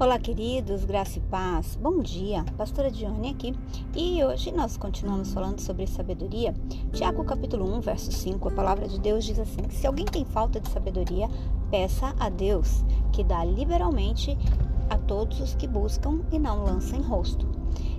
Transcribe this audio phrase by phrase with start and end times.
[0.00, 1.76] Olá, queridos, graça e paz.
[1.76, 3.54] Bom dia, pastora Dione aqui.
[3.94, 6.54] E hoje nós continuamos falando sobre sabedoria.
[6.90, 10.58] Tiago, capítulo 1, verso 5, a palavra de Deus diz assim: Se alguém tem falta
[10.58, 11.28] de sabedoria,
[11.70, 12.82] peça a Deus,
[13.12, 14.38] que dá liberalmente
[14.88, 17.46] a todos os que buscam e não lança em rosto.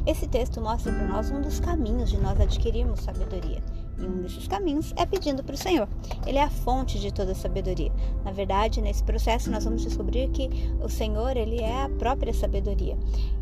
[0.05, 3.61] Esse texto mostra para nós um dos caminhos de nós adquirirmos sabedoria.
[4.00, 5.88] E um desses caminhos é pedindo para o Senhor.
[6.25, 7.91] Ele é a fonte de toda sabedoria.
[8.24, 10.50] Na verdade, nesse processo nós vamos descobrir que
[10.82, 12.97] o Senhor, ele é a própria sabedoria.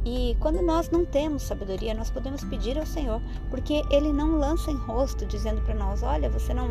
[0.05, 4.69] E quando nós não temos sabedoria, nós podemos pedir ao Senhor, porque ele não lança
[4.69, 6.67] em rosto dizendo para nós, olha, você não,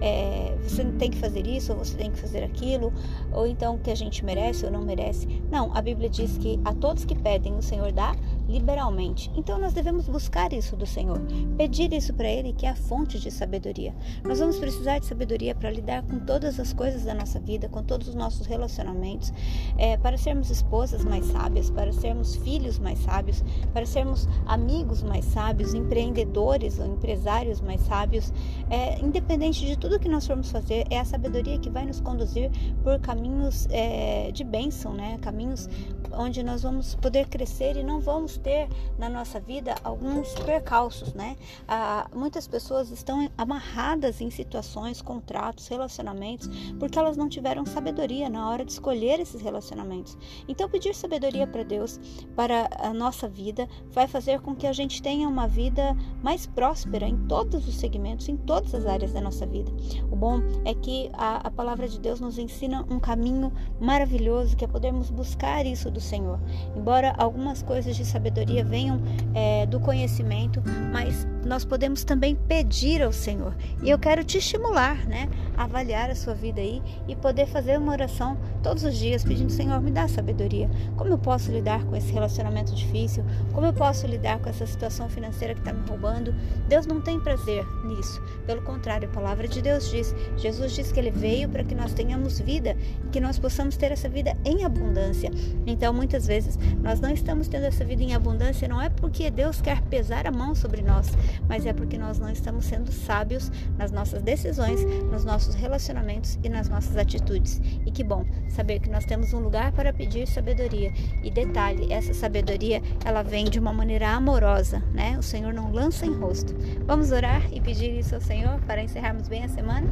[0.00, 2.92] é, você tem que fazer isso ou você tem que fazer aquilo,
[3.32, 5.26] ou então que a gente merece ou não merece.
[5.50, 8.16] Não, a Bíblia diz que a todos que pedem o Senhor dá
[8.48, 9.30] liberalmente.
[9.36, 11.20] Então nós devemos buscar isso do Senhor,
[11.56, 13.94] pedir isso para Ele, que é a fonte de sabedoria.
[14.24, 17.82] Nós vamos precisar de sabedoria para lidar com todas as coisas da nossa vida, com
[17.82, 19.32] todos os nossos relacionamentos,
[19.76, 25.26] é, para sermos esposas mais sábias, para sermos filhos mais sábios, para sermos amigos mais
[25.26, 28.32] sábios, empreendedores ou empresários mais sábios.
[28.70, 32.50] É, independente de tudo que nós formos fazer, é a sabedoria que vai nos conduzir
[32.82, 35.18] por caminhos é, de bênção, né?
[35.20, 35.68] caminhos
[36.12, 41.36] onde nós vamos poder crescer e não vamos ter na nossa vida alguns percalços, né?
[41.66, 48.48] Ah, muitas pessoas estão amarradas em situações, contratos, relacionamentos, porque elas não tiveram sabedoria na
[48.48, 50.16] hora de escolher esses relacionamentos.
[50.46, 52.00] Então, pedir sabedoria para Deus
[52.34, 57.06] para a nossa vida vai fazer com que a gente tenha uma vida mais próspera
[57.06, 59.70] em todos os segmentos, em todas as áreas da nossa vida.
[60.10, 64.64] O bom é que a, a palavra de Deus nos ensina um caminho maravilhoso que
[64.64, 66.38] é podermos buscar isso do Senhor.
[66.76, 69.00] Embora algumas coisas de sabedoria sabedoria venham
[69.34, 70.62] é, do conhecimento,
[70.92, 73.54] mas nós podemos também pedir ao Senhor.
[73.82, 77.92] E eu quero te estimular, né, avaliar a sua vida aí e poder fazer uma
[77.92, 80.70] oração todos os dias pedindo, Senhor, me dá sabedoria.
[80.96, 83.24] Como eu posso lidar com esse relacionamento difícil?
[83.52, 86.34] Como eu posso lidar com essa situação financeira que está me roubando?
[86.68, 88.22] Deus não tem prazer nisso.
[88.46, 91.92] Pelo contrário, a palavra de Deus diz, Jesus diz que ele veio para que nós
[91.92, 95.30] tenhamos vida e que nós possamos ter essa vida em abundância.
[95.66, 99.60] Então, muitas vezes nós não estamos tendo essa vida em abundância não é porque Deus
[99.60, 101.08] quer pesar a mão sobre nós,
[101.48, 106.48] mas é porque nós não estamos sendo sábios nas nossas decisões, nos nossos relacionamentos e
[106.48, 107.60] nas nossas atitudes.
[107.84, 110.92] E que bom saber que nós temos um lugar para pedir sabedoria.
[111.22, 115.16] E detalhe, essa sabedoria, ela vem de uma maneira amorosa, né?
[115.18, 116.54] O Senhor não lança em rosto.
[116.86, 119.88] Vamos orar e pedir isso ao Senhor para encerrarmos bem a semana?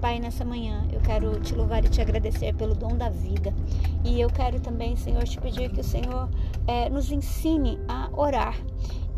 [0.00, 3.52] Pai, nessa manhã eu quero te louvar e te agradecer pelo dom da vida.
[4.04, 6.28] E eu quero também, Senhor, te pedir que o Senhor
[6.66, 8.56] é, nos ensine a orar.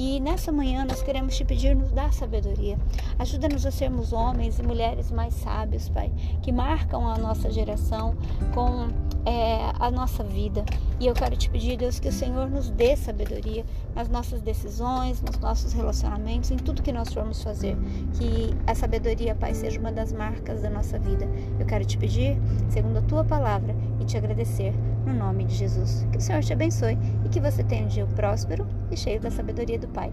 [0.02, 2.78] E nessa manhã nós queremos te pedir, nos dar sabedoria.
[3.18, 8.16] Ajuda-nos a sermos homens e mulheres mais sábios, Pai, que marcam a nossa geração
[8.54, 8.88] com
[9.24, 10.64] é, a nossa vida.
[10.98, 13.64] E eu quero te pedir, Deus, que o Senhor nos dê sabedoria
[13.94, 17.76] nas nossas decisões, nos nossos relacionamentos, em tudo que nós formos fazer.
[18.14, 21.28] Que a sabedoria, Pai, seja uma das marcas da nossa vida.
[21.58, 22.38] Eu quero te pedir,
[22.68, 24.74] segundo a tua palavra, e te agradecer
[25.06, 26.06] no nome de Jesus.
[26.12, 29.30] Que o Senhor te abençoe e que você tenha um dia próspero e cheio da
[29.30, 30.12] sabedoria do Pai.